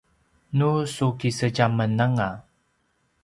nu 0.57 0.69
su 0.93 1.07
kisedjamen 1.19 1.99
anga 2.05 2.29